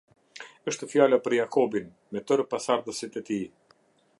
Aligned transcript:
Éshtë 0.71 0.87
fjala 0.93 1.19
për 1.27 1.35
Jakobin 1.37 1.91
me 2.17 2.25
tërë 2.31 2.47
pasardhësit 2.55 3.21
e 3.23 3.25
tij. 3.29 3.43